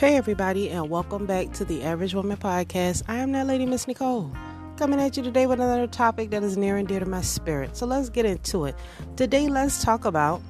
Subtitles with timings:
[0.00, 3.02] Hey, everybody, and welcome back to the Average Woman Podcast.
[3.06, 4.32] I am that lady, Miss Nicole,
[4.78, 7.76] coming at you today with another topic that is near and dear to my spirit.
[7.76, 8.74] So let's get into it.
[9.16, 10.40] Today, let's talk about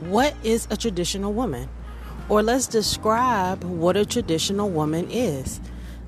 [0.00, 1.68] what is a traditional woman,
[2.28, 5.60] or let's describe what a traditional woman is.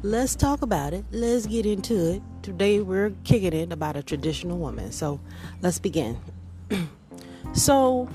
[0.03, 1.05] Let's talk about it.
[1.13, 2.23] Let's get into it.
[2.43, 4.91] Today, we're kicking it about a traditional woman.
[4.91, 5.21] So
[5.63, 6.19] let's begin.
[7.53, 8.09] so,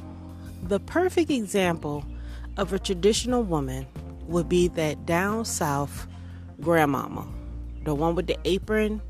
[0.64, 2.04] the perfect example
[2.57, 3.85] of a traditional woman
[4.27, 6.07] would be that down south
[6.62, 7.27] grandmama,
[7.84, 9.02] the one with the apron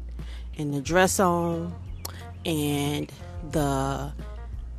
[0.57, 1.73] and the dress on
[2.45, 3.11] and
[3.51, 4.11] the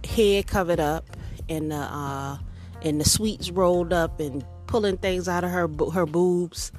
[0.04, 1.04] head covered up
[1.48, 2.38] and the uh,
[2.82, 6.72] and the sweets rolled up and pulling things out of her her boobs,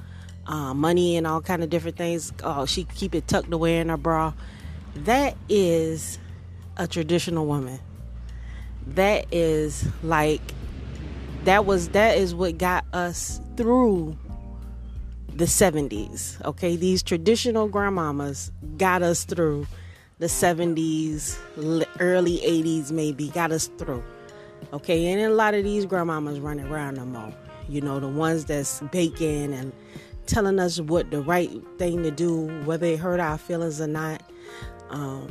[0.46, 2.32] uh, money and all kind of different things.
[2.42, 4.32] Oh, she keep it tucked away in her bra.
[4.94, 6.18] That is
[6.76, 7.80] a traditional woman.
[8.86, 10.40] That is like
[11.46, 14.16] that was that is what got us through
[15.28, 16.76] the 70s okay?
[16.76, 19.66] These traditional grandmamas got us through
[20.18, 21.38] the 70s
[22.00, 24.02] early 80s maybe got us through
[24.72, 25.06] okay?
[25.06, 27.32] And a lot of these grandmamas running around no more
[27.68, 29.72] you know the ones that's baking and
[30.26, 34.20] telling us what the right thing to do whether it hurt our feelings or not.
[34.90, 35.28] Um,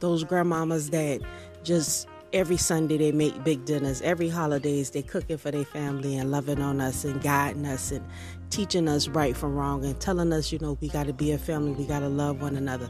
[0.00, 1.20] those grandmamas that
[1.62, 4.02] just every Sunday they make big dinners.
[4.02, 8.04] Every holidays they cooking for their family and loving on us and guiding us and
[8.50, 11.38] teaching us right from wrong and telling us, you know, we got to be a
[11.38, 12.88] family, we got to love one another.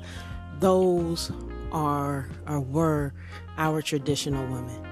[0.61, 1.31] Those
[1.73, 3.13] are or were
[3.57, 4.85] our traditional women.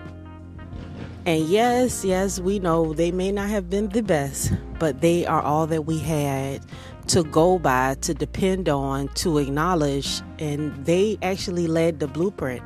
[1.25, 5.43] And yes, yes, we know they may not have been the best, but they are
[5.43, 6.65] all that we had
[7.09, 12.63] to go by, to depend on, to acknowledge, and they actually led the blueprint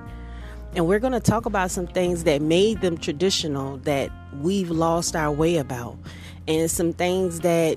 [0.75, 5.17] and we're going to talk about some things that made them traditional that we've lost
[5.17, 5.99] our way about.
[6.47, 7.77] And some things that,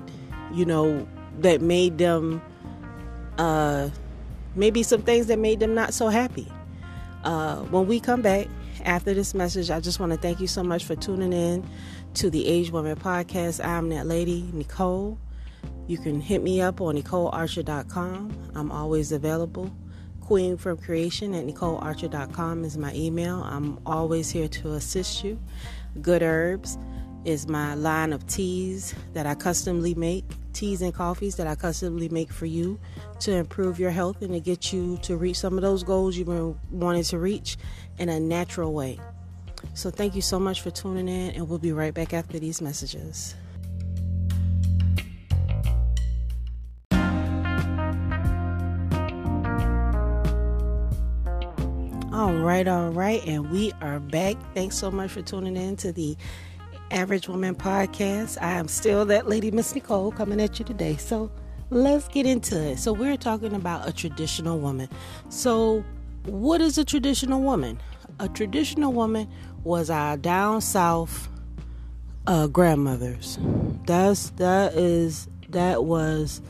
[0.52, 1.06] you know,
[1.40, 2.40] that made them,
[3.38, 3.88] uh,
[4.54, 6.50] maybe some things that made them not so happy.
[7.24, 8.46] Uh, when we come back
[8.84, 11.68] after this message, I just want to thank you so much for tuning in
[12.14, 13.64] to the Age Woman Podcast.
[13.64, 15.18] I'm that lady, Nicole.
[15.86, 18.52] You can hit me up on NicoleArcher.com.
[18.54, 19.74] I'm always available.
[20.24, 23.42] Queen from Creation at NicoleArcher.com is my email.
[23.42, 25.38] I'm always here to assist you.
[26.00, 26.78] Good Herbs
[27.26, 30.24] is my line of teas that I customly make,
[30.54, 32.80] teas and coffees that I customly make for you
[33.20, 36.28] to improve your health and to get you to reach some of those goals you've
[36.28, 37.58] been wanting to reach
[37.98, 38.98] in a natural way.
[39.74, 42.62] So, thank you so much for tuning in, and we'll be right back after these
[42.62, 43.34] messages.
[52.14, 54.36] All right, all right, and we are back.
[54.54, 56.16] Thanks so much for tuning in to the
[56.92, 58.40] Average Woman Podcast.
[58.40, 60.96] I am still that lady, Miss Nicole, coming at you today.
[60.96, 61.28] So
[61.70, 62.78] let's get into it.
[62.78, 64.88] So we're talking about a traditional woman.
[65.28, 65.82] So,
[66.26, 67.80] what is a traditional woman?
[68.20, 69.28] A traditional woman
[69.64, 71.28] was our down south
[72.28, 73.40] uh, grandmothers.
[73.86, 76.42] That's that is that was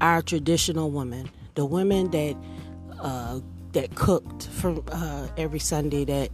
[0.00, 1.30] our traditional woman.
[1.54, 2.36] The women that
[2.98, 3.38] uh,
[3.74, 6.30] that cooked for uh, every Sunday, that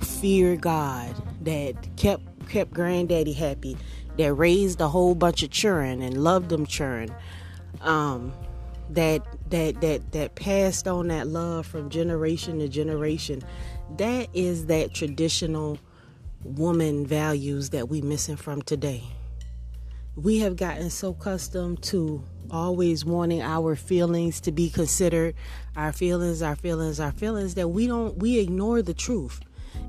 [0.00, 3.76] feared God, that kept kept granddaddy happy,
[4.16, 7.14] that raised a whole bunch of children and loved them children,
[7.80, 8.32] um,
[8.90, 13.42] that that that that passed on that love from generation to generation.
[13.96, 15.78] That is that traditional
[16.44, 19.02] woman values that we missing from today.
[20.16, 25.34] We have gotten so accustomed to always wanting our feelings to be considered.
[25.76, 29.40] Our feelings our feelings our feelings that we don't we ignore the truth.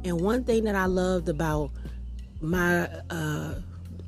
[0.03, 1.71] And one thing that i loved about
[2.39, 3.55] my uh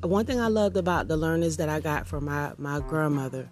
[0.02, 3.48] one thing i loved about the learners that i got from my my grandmother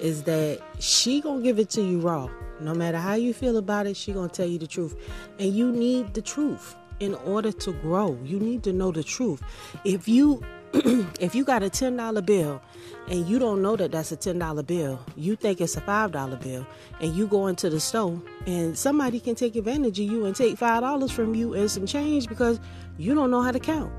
[0.00, 2.28] is that she gonna give it to you raw.
[2.60, 4.96] No matter how you feel about it she gonna tell you the truth.
[5.38, 8.18] And you need the truth in order to grow.
[8.24, 9.42] You need to know the truth.
[9.84, 10.42] If you
[11.20, 12.62] if you got a $10 bill
[13.10, 16.64] and you don't know that that's a $10 bill, you think it's a $5 bill,
[17.00, 20.56] and you go into the store and somebody can take advantage of you and take
[20.56, 22.60] $5 from you and some change because
[22.98, 23.92] you don't know how to count.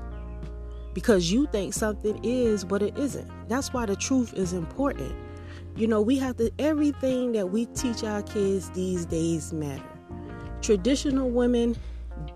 [0.94, 3.30] Because you think something is but it isn't.
[3.48, 5.14] That's why the truth is important.
[5.76, 9.82] You know, we have to, everything that we teach our kids these days matter.
[10.62, 11.76] Traditional women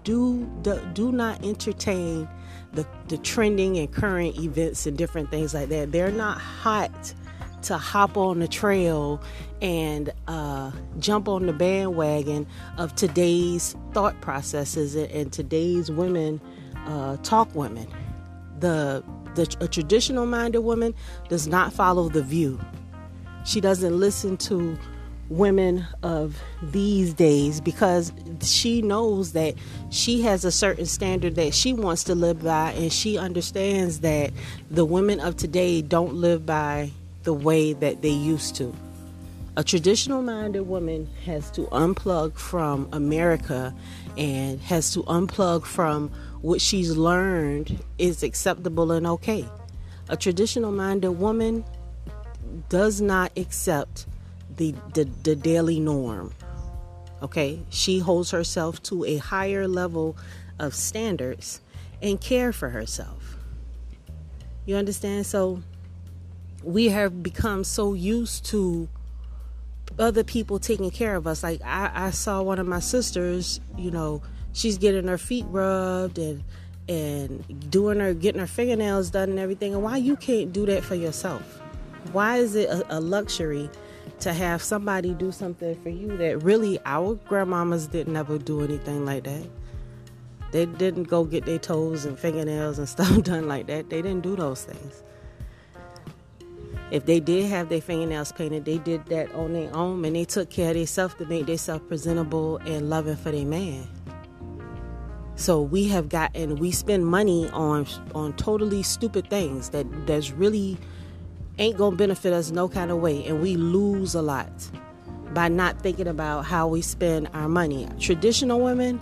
[0.04, 2.28] do, do, do not entertain
[2.76, 5.92] the, the trending and current events and different things like that.
[5.92, 7.14] They're not hot
[7.62, 9.20] to hop on the trail
[9.60, 10.70] and uh,
[11.00, 12.46] jump on the bandwagon
[12.78, 16.40] of today's thought processes and, and today's women,
[16.86, 17.88] uh, talk women.
[18.60, 19.02] The
[19.34, 20.94] the, a traditional minded woman
[21.28, 22.58] does not follow the view.
[23.44, 24.78] She doesn't listen to
[25.28, 28.12] women of these days because
[28.42, 29.54] she knows that
[29.90, 34.32] she has a certain standard that she wants to live by and she understands that
[34.70, 36.90] the women of today don't live by
[37.24, 38.74] the way that they used to.
[39.56, 43.74] A traditional minded woman has to unplug from America
[44.18, 46.10] and has to unplug from
[46.42, 49.44] what she's learned is acceptable and okay.
[50.08, 51.64] A traditional minded woman
[52.68, 54.06] does not accept
[54.56, 56.32] the, the, the daily norm.
[57.22, 60.16] Okay, she holds herself to a higher level
[60.58, 61.60] of standards
[62.02, 63.36] and care for herself.
[64.66, 65.26] You understand?
[65.26, 65.62] So
[66.62, 68.88] we have become so used to
[69.98, 71.42] other people taking care of us.
[71.42, 74.22] Like I, I saw one of my sisters, you know,
[74.52, 76.42] she's getting her feet rubbed and
[76.88, 79.74] and doing her getting her fingernails done and everything.
[79.74, 81.42] And why you can't do that for yourself?
[82.12, 83.70] Why is it a, a luxury
[84.20, 89.04] to have somebody do something for you that really our grandmamas didn't ever do anything
[89.04, 89.46] like that.
[90.52, 93.90] They didn't go get their toes and fingernails and stuff done like that.
[93.90, 95.02] They didn't do those things.
[96.90, 100.24] If they did have their fingernails painted, they did that on their own and they
[100.24, 103.88] took care of themselves to make themselves presentable and loving for their man.
[105.34, 110.78] So we have gotten we spend money on on totally stupid things that that's really
[111.58, 114.50] ain't gonna benefit us no kind of way, and we lose a lot
[115.32, 117.88] by not thinking about how we spend our money.
[117.98, 119.00] Traditional women,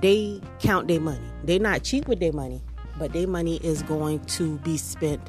[0.00, 1.24] they count their money.
[1.44, 2.62] They're not cheap with their money,
[2.98, 5.20] but their money is going to be spent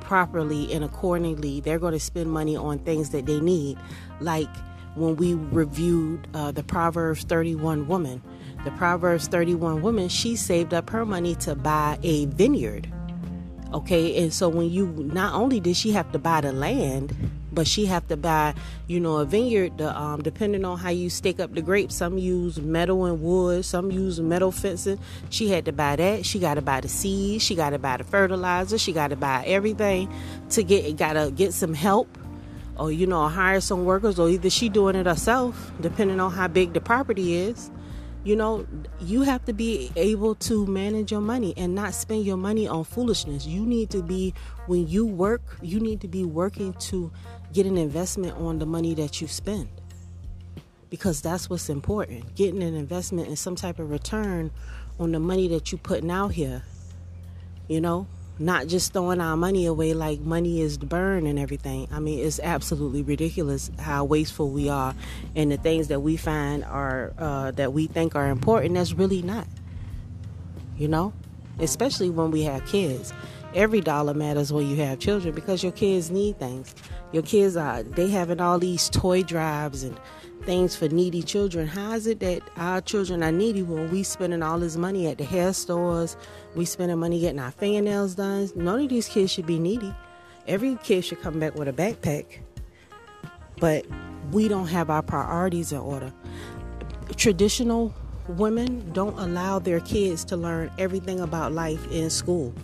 [0.00, 1.60] properly and accordingly.
[1.60, 3.78] They're going to spend money on things that they need,
[4.20, 4.48] like
[4.94, 8.22] when we reviewed uh, the Proverbs 31 woman.
[8.64, 12.92] The Proverbs 31 woman, she saved up her money to buy a vineyard
[13.76, 17.14] okay and so when you not only did she have to buy the land
[17.52, 18.54] but she have to buy
[18.86, 22.58] you know a vineyard um, depending on how you stake up the grapes some use
[22.58, 24.98] metal and wood some use metal fencing.
[25.30, 26.26] She had to buy that.
[26.26, 27.42] She got to buy the seeds.
[27.42, 28.78] She got to buy the fertilizer.
[28.78, 30.12] She got to buy everything
[30.50, 32.18] to get got to get some help
[32.78, 36.46] or you know hire some workers or either she doing it herself depending on how
[36.46, 37.70] big the property is
[38.26, 38.66] you know,
[39.00, 42.82] you have to be able to manage your money and not spend your money on
[42.82, 43.46] foolishness.
[43.46, 44.34] You need to be,
[44.66, 47.12] when you work, you need to be working to
[47.52, 49.68] get an investment on the money that you spend.
[50.90, 52.34] Because that's what's important.
[52.34, 54.50] Getting an investment and some type of return
[54.98, 56.64] on the money that you're putting out here.
[57.68, 58.08] You know,
[58.38, 61.88] not just throwing our money away like money is the burn and everything.
[61.90, 64.94] I mean, it's absolutely ridiculous how wasteful we are,
[65.34, 69.22] and the things that we find are uh, that we think are important that's really
[69.22, 69.46] not.
[70.76, 71.12] You know,
[71.58, 73.12] especially when we have kids.
[73.54, 76.74] Every dollar matters when you have children because your kids need things.
[77.12, 79.98] Your kids are they having all these toy drives and
[80.46, 81.66] things for needy children.
[81.66, 85.18] How is it that our children are needy when we spending all this money at
[85.18, 86.16] the hair stores,
[86.54, 88.48] we spending money getting our fingernails done?
[88.54, 89.92] None of these kids should be needy.
[90.46, 92.38] Every kid should come back with a backpack.
[93.58, 93.84] But
[94.30, 96.12] we don't have our priorities in order.
[97.16, 97.92] Traditional
[98.28, 102.54] women don't allow their kids to learn everything about life in school.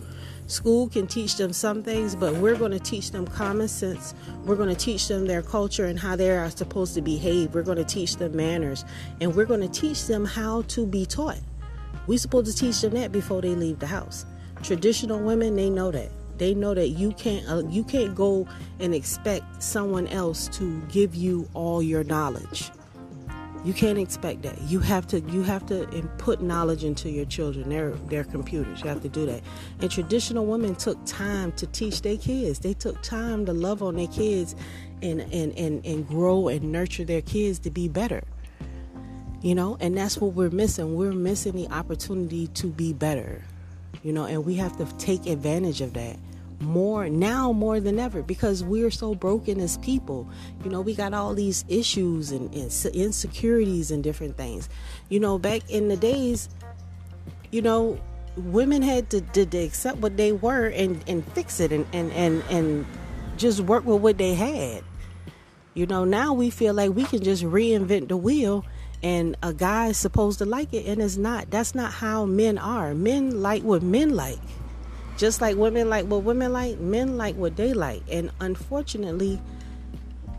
[0.47, 4.13] School can teach them some things, but we're going to teach them common sense.
[4.45, 7.53] We're going to teach them their culture and how they are supposed to behave.
[7.53, 8.83] We're going to teach them manners,
[9.21, 11.39] and we're going to teach them how to be taught.
[12.07, 14.25] We're supposed to teach them that before they leave the house.
[14.61, 16.09] Traditional women, they know that.
[16.37, 18.47] They know that you can't uh, you can't go
[18.79, 22.71] and expect someone else to give you all your knowledge.
[23.63, 24.59] You can't expect that.
[24.63, 25.85] You have to you have to
[26.17, 28.81] put knowledge into your children, their their computers.
[28.81, 29.41] You have to do that.
[29.79, 32.59] And traditional women took time to teach their kids.
[32.59, 34.55] They took time to love on their kids
[35.01, 38.23] and and and, and grow and nurture their kids to be better.
[39.41, 40.95] You know, and that's what we're missing.
[40.95, 43.41] We're missing the opportunity to be better.
[44.03, 46.17] You know, and we have to take advantage of that
[46.63, 50.27] more now more than ever because we're so broken as people.
[50.63, 54.69] You know, we got all these issues and, and insecurities and different things.
[55.09, 56.49] You know, back in the days,
[57.51, 57.99] you know,
[58.35, 62.11] women had to, to, to accept what they were and, and fix it and, and,
[62.13, 62.85] and, and
[63.37, 64.83] just work with what they had.
[65.73, 68.65] You know, now we feel like we can just reinvent the wheel
[69.01, 71.51] and a guy is supposed to like it and it's not.
[71.51, 72.93] That's not how men are.
[72.93, 74.39] Men like what men like.
[75.17, 78.03] Just like women like what women like, men like what they like.
[78.11, 79.39] And unfortunately,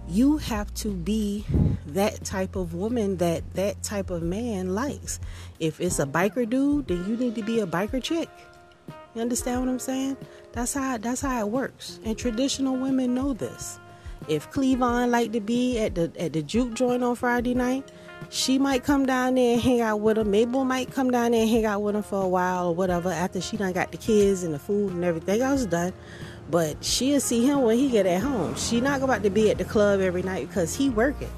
[0.08, 1.44] you have to be
[1.86, 5.20] that type of woman that that type of man likes.
[5.60, 8.28] If it's a biker dude, then you need to be a biker chick.
[9.14, 10.16] You understand what I'm saying?
[10.52, 12.00] That's how that's how it works.
[12.04, 13.78] And traditional women know this.
[14.28, 17.90] If Cleavon like to be at the at the juke joint on Friday night,
[18.30, 20.30] she might come down there and hang out with him.
[20.30, 23.10] Mabel might come down there and hang out with him for a while or whatever
[23.10, 25.92] after she done got the kids and the food and everything else done.
[26.50, 28.54] But she'll see him when he get at home.
[28.56, 31.32] She not about to be at the club every night because he working.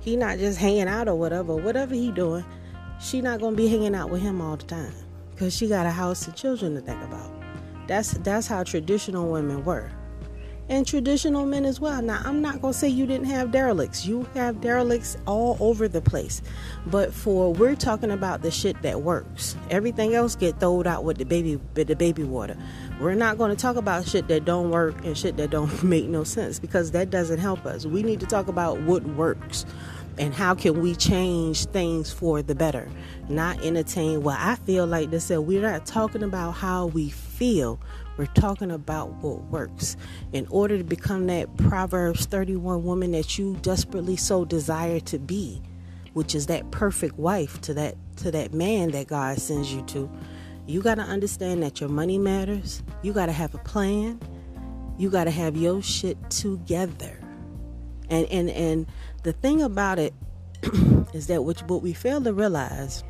[0.00, 1.56] He not just hanging out or whatever.
[1.56, 2.44] Whatever he doing,
[3.00, 4.92] she not gonna be hanging out with him all the time
[5.30, 7.30] because she got a house and children to think about.
[7.88, 9.90] That's that's how traditional women were
[10.68, 12.00] and traditional men as well.
[12.00, 14.06] Now, I'm not going to say you didn't have derelicts.
[14.06, 16.42] You have derelicts all over the place.
[16.86, 19.56] But for we're talking about the shit that works.
[19.70, 22.56] Everything else get thrown out with the baby with the baby water.
[23.00, 26.06] We're not going to talk about shit that don't work and shit that don't make
[26.06, 27.86] no sense because that doesn't help us.
[27.86, 29.66] We need to talk about what works
[30.18, 32.88] and how can we change things for the better
[33.28, 37.78] not entertain what i feel like this said we're not talking about how we feel
[38.16, 39.96] we're talking about what works.
[40.32, 45.60] In order to become that Proverbs 31 woman that you desperately so desire to be,
[46.12, 50.08] which is that perfect wife to that to that man that God sends you to,
[50.66, 52.82] you got to understand that your money matters.
[53.02, 54.20] You got to have a plan.
[54.96, 57.23] You got to have your shit together.
[58.10, 58.86] And and and
[59.22, 60.14] the thing about it
[61.12, 63.04] is that what, we fail to realize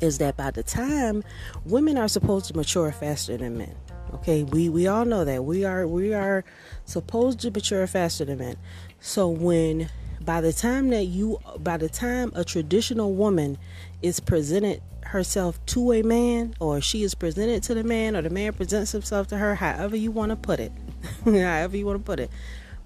[0.00, 1.22] is that by the time
[1.64, 3.76] women are supposed to mature faster than men
[4.14, 6.44] Okay, we we all know that we are we are
[6.84, 8.56] supposed to mature faster than men.
[9.00, 13.58] So when by the time that you by the time a traditional woman
[14.02, 18.30] is presented herself to a man or she is presented to the man or the
[18.30, 20.72] man presents himself to her however you want to put it
[21.24, 22.30] however you want to put it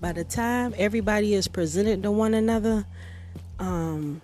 [0.00, 2.84] by the time everybody is presented to one another
[3.58, 4.20] um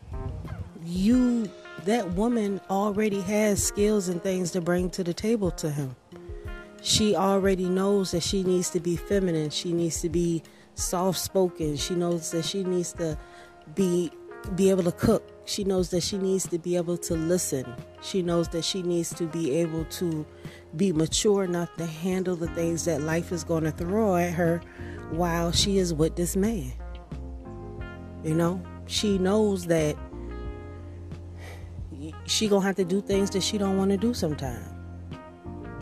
[0.84, 1.50] you
[1.84, 5.94] that woman already has skills and things to bring to the table to him
[6.84, 9.48] she already knows that she needs to be feminine.
[9.48, 10.42] She needs to be
[10.74, 11.76] soft spoken.
[11.76, 13.16] She knows that she needs to
[13.74, 14.12] be
[14.54, 15.26] be able to cook.
[15.46, 17.64] She knows that she needs to be able to listen.
[18.02, 20.26] She knows that she needs to be able to
[20.76, 24.60] be mature enough to handle the things that life is going to throw at her
[25.10, 26.72] while she is with this man.
[28.22, 29.96] You know, she knows that
[32.26, 34.74] she going to have to do things that she don't want to do sometimes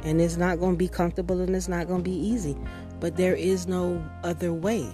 [0.04, 2.56] and it's not going to be comfortable and it's not going to be easy.
[3.00, 4.88] But there is no other way.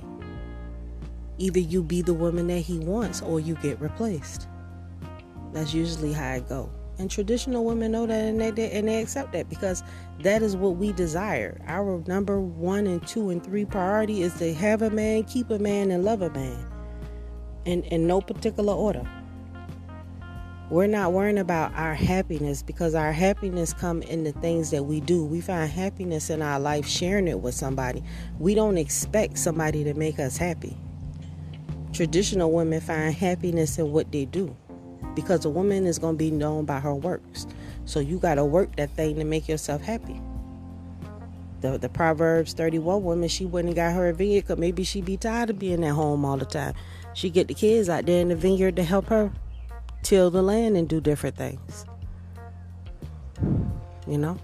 [1.39, 4.49] Either you be the woman that he wants or you get replaced.
[5.53, 6.71] That's usually how it go.
[6.99, 9.83] And traditional women know that and they, and they accept that because
[10.23, 11.61] that is what we desire.
[11.67, 15.59] Our number one and two and three priority is to have a man, keep a
[15.59, 16.67] man, and love a man.
[17.65, 19.09] In, in no particular order
[20.71, 25.01] we're not worrying about our happiness because our happiness come in the things that we
[25.01, 28.03] do we find happiness in our life sharing it with somebody
[28.39, 30.77] we don't expect somebody to make us happy
[31.93, 34.55] traditional women find happiness in what they do
[35.15, 37.47] because a woman is going to be known by her works
[37.85, 40.21] so you got to work that thing to make yourself happy
[41.61, 45.17] the, the proverbs 31 woman she wouldn't got her a vineyard because maybe she be
[45.17, 46.75] tired of being at home all the time
[47.15, 49.33] she get the kids out there in the vineyard to help her
[50.03, 51.85] till the land and do different things.
[54.07, 54.39] You know?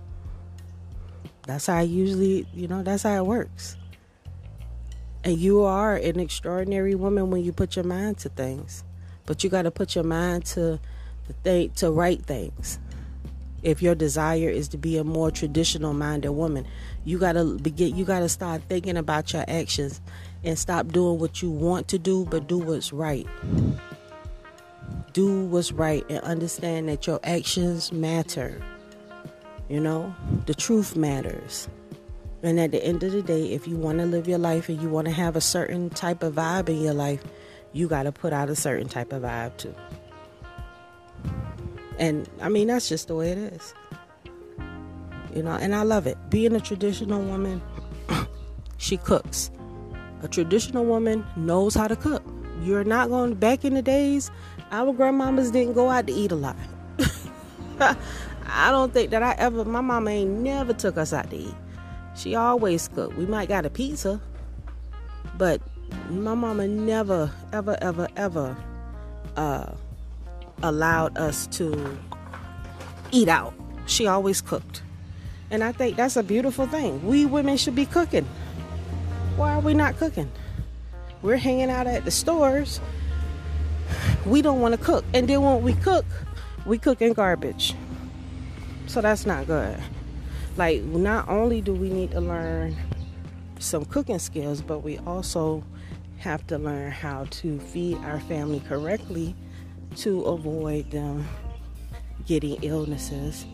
[1.46, 3.76] That's how I usually, you know, that's how it works.
[5.22, 8.84] And you are an extraordinary woman when you put your mind to things.
[9.26, 10.78] But you got to put your mind to
[11.26, 12.78] the thing to right things.
[13.62, 16.66] If your desire is to be a more traditional minded woman,
[17.04, 20.00] you got to begin you got to start thinking about your actions
[20.42, 23.26] and stop doing what you want to do but do what's right
[25.14, 28.60] do what's right and understand that your actions matter.
[29.68, 30.14] You know,
[30.44, 31.68] the truth matters.
[32.42, 34.82] And at the end of the day, if you want to live your life and
[34.82, 37.22] you want to have a certain type of vibe in your life,
[37.74, 39.74] you got to put out a certain type of vibe too.
[41.98, 43.74] And I mean, that's just the way it is.
[45.34, 46.16] You know, and I love it.
[46.30, 47.60] Being a traditional woman,
[48.78, 49.50] she cooks.
[50.22, 52.22] A traditional woman knows how to cook.
[52.62, 54.30] You're not going back in the days
[54.74, 56.56] our grandmamas didn't go out to eat a lot.
[57.80, 61.54] I don't think that I ever, my mama ain't never took us out to eat.
[62.16, 63.16] She always cooked.
[63.16, 64.20] We might got a pizza,
[65.36, 65.60] but
[66.10, 68.56] my mama never, ever, ever, ever
[69.36, 69.72] uh,
[70.62, 71.98] allowed us to
[73.10, 73.54] eat out.
[73.86, 74.82] She always cooked.
[75.50, 77.04] And I think that's a beautiful thing.
[77.06, 78.26] We women should be cooking.
[79.36, 80.30] Why are we not cooking?
[81.22, 82.80] We're hanging out at the stores
[84.26, 85.04] we don't want to cook.
[85.12, 86.04] And then when we cook,
[86.66, 87.74] we cook in garbage.
[88.86, 89.78] So that's not good.
[90.56, 92.76] Like, not only do we need to learn
[93.58, 95.64] some cooking skills, but we also
[96.24, 99.36] have to learn how to feed our family correctly
[99.94, 101.28] to avoid them
[102.26, 103.44] getting illnesses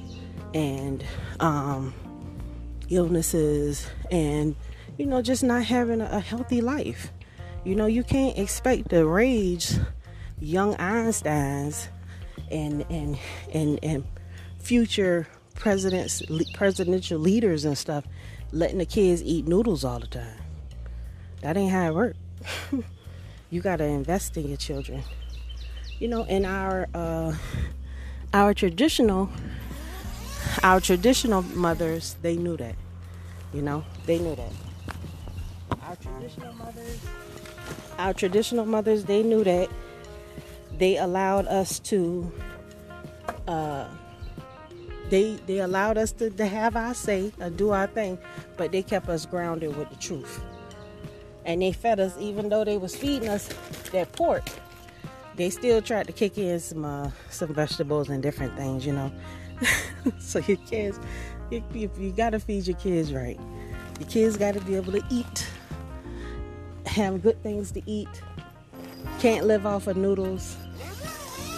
[0.55, 1.05] and
[1.41, 1.93] um,
[2.89, 4.55] illnesses and
[4.99, 7.13] you know just not having a healthy life.
[7.65, 9.81] You know you can't expect to raise
[10.39, 11.89] young einsteins
[12.53, 13.19] and and
[13.53, 14.05] and and
[14.61, 16.23] future presidents
[16.55, 18.05] presidential leaders and stuff
[18.53, 20.39] letting the kids eat noodles all the time.
[21.41, 22.20] That ain't how it works
[23.51, 25.03] you got to invest in your children.
[25.99, 27.35] You know in our uh
[28.33, 29.29] our traditional
[30.63, 32.75] our traditional mothers they knew that.
[33.53, 34.53] You know they knew that.
[35.83, 37.01] Our traditional mothers
[37.99, 39.69] our traditional mothers they knew that.
[40.79, 42.33] They allowed us to
[43.47, 43.89] uh
[45.11, 48.17] they they allowed us to, to have our say and do our thing
[48.57, 50.41] but they kept us grounded with the truth
[51.45, 53.49] and they fed us even though they was feeding us
[53.93, 54.45] that pork
[55.37, 59.13] they still tried to kick in some uh, some vegetables and different things you know.
[60.19, 60.99] So your kids
[61.51, 63.39] you, you, you got to feed your kids right
[63.99, 65.47] your kids got to be able to eat
[66.87, 68.09] have good things to eat
[69.19, 70.57] can't live off of noodles.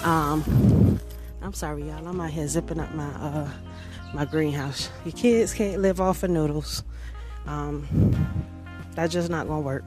[0.04, 0.98] Um
[1.40, 3.48] i'm sorry y'all i'm out here zipping up my uh
[4.14, 4.90] my greenhouse.
[5.04, 6.82] Your kids can't live off of noodles.
[7.46, 7.86] Um
[8.94, 9.84] that's just not gonna work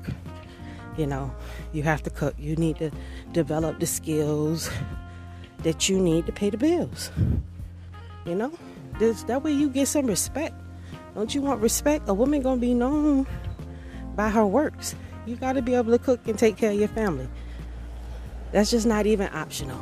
[0.98, 1.34] you know
[1.74, 2.92] you have to cook you need to
[3.32, 4.70] develop the skills
[5.60, 7.12] that you need to pay the bills
[8.26, 8.52] you know,
[8.98, 10.56] this that way you get some respect.
[11.14, 12.10] Don't you want respect?
[12.10, 13.28] A woman gonna be known
[14.16, 14.96] by her works.
[15.28, 17.28] You got to be able to cook and take care of your family.
[18.52, 19.80] That's just not even optional.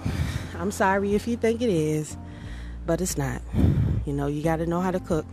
[0.58, 2.18] I'm sorry if you think it is,
[2.86, 3.42] but it's not.
[4.06, 5.26] You know, you got to know how to cook.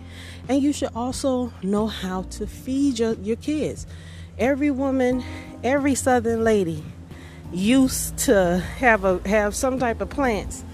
[0.48, 3.86] And you should also know how to feed your, your kids.
[4.38, 5.24] Every woman,
[5.62, 6.84] every southern lady
[7.52, 10.64] used to have a have some type of plants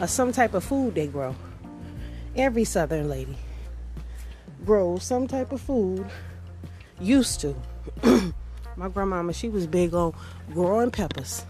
[0.00, 1.34] or some type of food they grow
[2.36, 3.36] every southern lady
[4.66, 6.06] grows some type of food
[7.00, 7.54] used to
[8.76, 10.12] my grandmama she was big on
[10.52, 11.46] growing peppers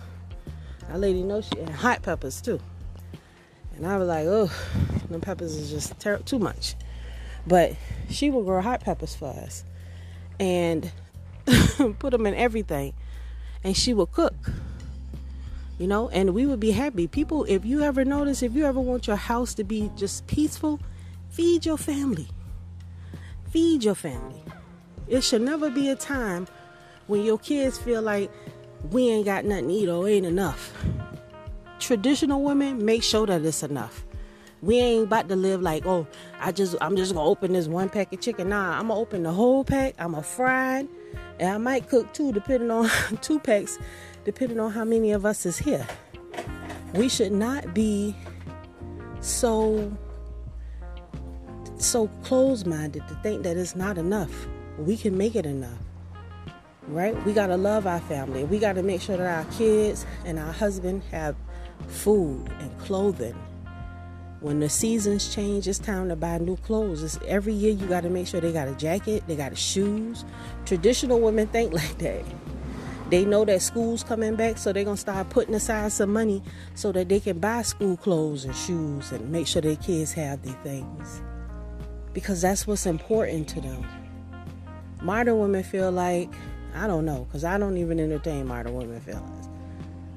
[0.89, 2.61] that lady knows she had hot peppers too
[3.77, 4.51] and i was like oh
[5.09, 6.75] them peppers is just ter- too much
[7.47, 7.75] but
[8.11, 9.65] she would grow hot peppers for us
[10.41, 10.91] and
[11.99, 12.93] put them in everything
[13.63, 14.35] and she would cook
[15.79, 17.07] you know, and we would be happy.
[17.07, 20.81] People, if you ever notice, if you ever want your house to be just peaceful,
[21.29, 22.29] feed your family.
[23.51, 24.43] Feed your family.
[25.07, 26.49] It should never be a time
[27.09, 28.31] when your kids feel like
[28.91, 30.73] we ain't got nothing to eat or ain't enough.
[31.87, 34.05] Traditional women make sure that it's enough.
[34.61, 36.09] We ain't about to live like, oh,
[36.41, 38.49] I just I'm just gonna open this one pack of chicken.
[38.49, 39.95] Nah, I'm gonna open the whole pack.
[40.01, 40.89] I'm gonna fry it,
[41.39, 43.79] and I might cook two, depending on two packs
[44.25, 45.87] depending on how many of us is here.
[46.95, 48.17] We should not be
[49.21, 49.97] so
[51.79, 54.49] so closed-minded to think that it's not enough.
[54.77, 55.79] We can make it enough.
[56.89, 57.15] Right?
[57.25, 58.43] We got to love our family.
[58.43, 61.37] We got to make sure that our kids and our husband have
[61.89, 63.35] food and clothing.
[64.41, 67.03] When the seasons change, it's time to buy new clothes.
[67.03, 70.25] It's, every year you got to make sure they got a jacket, they got shoes.
[70.67, 72.25] Traditional women think like that.
[73.09, 76.43] They know that school's coming back, so they're gonna start putting aside some money
[76.75, 80.43] so that they can buy school clothes and shoes and make sure their kids have
[80.43, 81.23] their things.
[82.13, 83.87] Because that's what's important to them.
[85.03, 86.33] Modern women feel like,
[86.75, 89.49] I don't know, because I don't even entertain modern women feelings.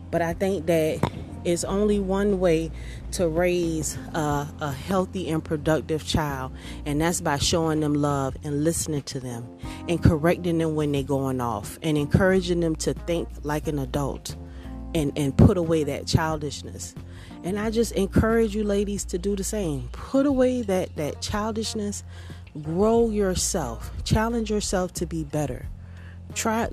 [0.10, 1.00] But I think that
[1.46, 2.72] is only one way
[3.12, 6.52] to raise a, a, healthy and productive child,
[6.86, 9.48] and that's by showing them love and listening to them
[9.88, 14.36] and correcting them when they're going off and encouraging them to think like an adult
[14.94, 16.96] and, and put away that childishness.
[17.44, 19.90] And I just encourage you ladies to do the same.
[19.92, 22.04] Put away that, that childishness,
[22.62, 25.68] grow yourself, challenge yourself to be better
[26.34, 26.68] try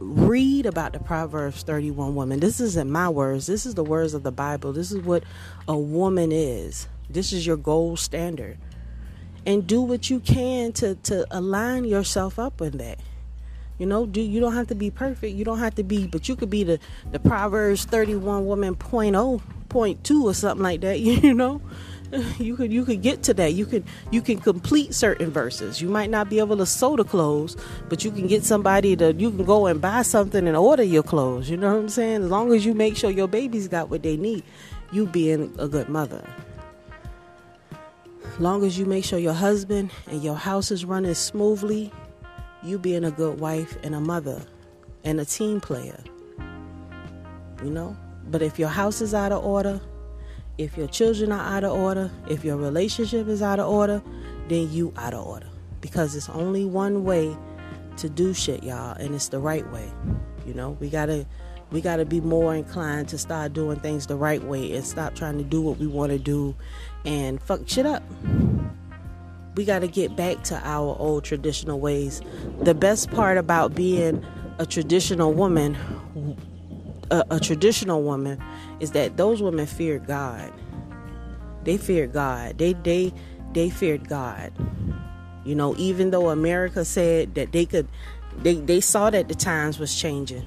[0.00, 2.40] read about the proverbs 31 woman.
[2.40, 3.46] This isn't my words.
[3.46, 4.72] This is the words of the bible.
[4.72, 5.24] This is what
[5.68, 6.88] a woman is.
[7.08, 8.58] This is your gold standard.
[9.46, 12.98] And do what you can to to align yourself up with that.
[13.78, 15.34] You know do you don't have to be perfect.
[15.36, 16.78] You don't have to be but you could be the
[17.10, 21.60] the proverbs 31 woman point oh point two or something like that you know
[22.38, 23.54] you could you could get to that.
[23.54, 25.80] You can you can complete certain verses.
[25.80, 27.56] You might not be able to sew the clothes,
[27.88, 31.02] but you can get somebody to you can go and buy something and order your
[31.02, 31.50] clothes.
[31.50, 32.24] You know what I'm saying?
[32.24, 34.44] As long as you make sure your babies got what they need,
[34.92, 36.24] you being a good mother.
[38.24, 41.92] As long as you make sure your husband and your house is running smoothly,
[42.62, 44.42] you being a good wife and a mother
[45.04, 46.02] and a team player.
[47.62, 47.96] You know?
[48.30, 49.80] But if your house is out of order,
[50.58, 54.02] if your children are out of order, if your relationship is out of order,
[54.48, 55.46] then you out of order.
[55.80, 57.36] Because it's only one way
[57.96, 59.90] to do shit, y'all, and it's the right way.
[60.46, 61.26] You know, we gotta
[61.70, 65.38] we gotta be more inclined to start doing things the right way and stop trying
[65.38, 66.54] to do what we want to do
[67.04, 68.02] and fuck shit up.
[69.56, 72.20] We gotta get back to our old traditional ways.
[72.62, 74.24] The best part about being
[74.58, 75.76] a traditional woman,
[77.10, 78.42] a, a traditional woman,
[78.80, 80.52] is that those women feared God.
[81.64, 82.58] They feared God.
[82.58, 83.12] They they
[83.52, 84.52] they feared God.
[85.44, 87.88] You know, even though America said that they could
[88.42, 90.44] they, they saw that the times was changing.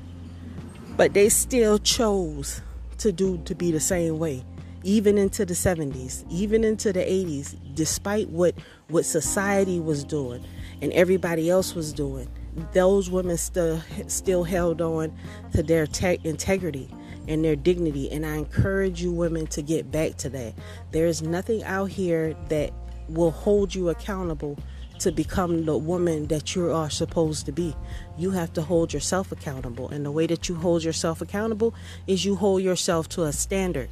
[0.96, 2.62] But they still chose
[3.00, 4.44] to do to be the same way.
[4.84, 8.56] Even into the 70s, even into the 80s, despite what
[8.90, 10.44] what society was doing
[10.82, 12.30] and everybody else was doing,
[12.74, 15.16] those women still still held on
[15.54, 16.90] to their te- integrity
[17.28, 18.10] and their dignity.
[18.12, 20.54] And I encourage you women to get back to that.
[20.92, 22.72] There is nothing out here that
[23.10, 24.58] will hold you accountable
[25.00, 27.76] to become the woman that you are supposed to be.
[28.18, 29.90] You have to hold yourself accountable.
[29.90, 31.74] And the way that you hold yourself accountable
[32.08, 33.90] is you hold yourself to a standard.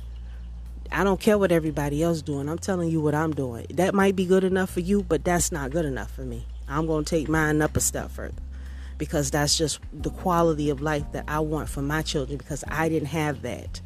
[0.91, 2.49] I don't care what everybody else doing.
[2.49, 3.67] I'm telling you what I'm doing.
[3.71, 6.45] That might be good enough for you, but that's not good enough for me.
[6.67, 8.33] I'm going to take mine up a step further
[8.97, 12.89] because that's just the quality of life that I want for my children because I
[12.89, 13.81] didn't have that.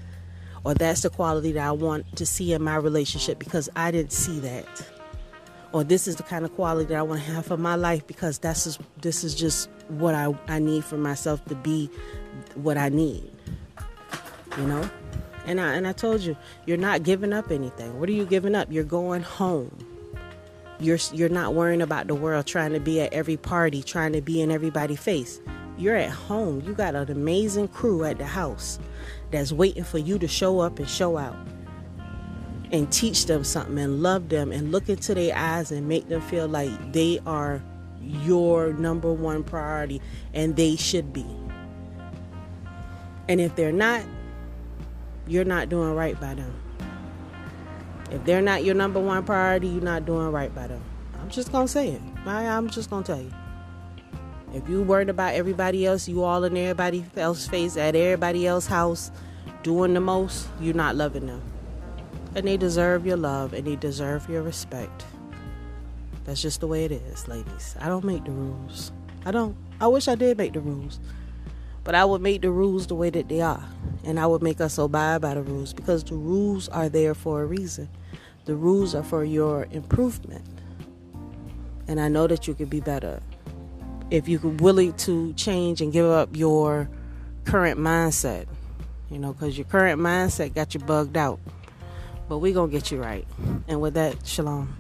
[0.63, 4.12] Or that's the quality that I want to see in my relationship because I didn't
[4.12, 4.67] see that.
[5.72, 8.06] Or this is the kind of quality that I want to have for my life
[8.08, 11.89] because that's just, this is just what I, I need for myself to be
[12.56, 13.32] what I need.
[14.58, 14.89] You know?
[15.45, 18.00] And I and I told you, you're not giving up anything.
[18.00, 18.67] What are you giving up?
[18.72, 19.88] You're going home
[20.80, 24.22] you're you're not worrying about the world trying to be at every party, trying to
[24.22, 25.42] be in everybody's face.
[25.78, 26.62] You're at home.
[26.65, 28.80] You got an amazing crew at the house
[29.32, 31.36] that's waiting for you to show up and show out.
[32.72, 36.22] And teach them something and love them and look into their eyes and make them
[36.22, 37.63] feel like they are
[38.02, 40.02] your number one priority
[40.34, 41.26] and they should be.
[43.28, 44.04] And if they're not,
[45.28, 46.54] you're not doing right by them.
[48.12, 50.82] If they're not your number one priority, you're not doing right by them.
[51.22, 52.02] I'm just gonna say it.
[52.26, 53.32] I, I'm just gonna tell you.
[54.54, 58.69] If you worried about everybody else, you all in everybody else's face at everybody else's
[58.69, 59.12] house,
[59.62, 61.41] doing the most, you're not loving them.
[62.36, 65.06] And they deserve your love and they deserve your respect.
[66.26, 67.76] That's just the way it is, ladies.
[67.80, 68.91] I don't make the rules.
[69.26, 69.56] I don't.
[69.82, 71.00] I wish I did make the rules.
[71.89, 73.67] But I would make the rules the way that they are.
[74.04, 77.41] And I would make us abide by the rules because the rules are there for
[77.41, 77.89] a reason.
[78.45, 80.45] The rules are for your improvement.
[81.88, 83.23] And I know that you could be better
[84.12, 86.88] if you're willing to change and give up your
[87.45, 88.45] current mindset.
[89.10, 91.39] You know, because your current mindset got you bugged out.
[92.28, 93.25] But we're going to get you right.
[93.67, 94.78] And with that, shalom.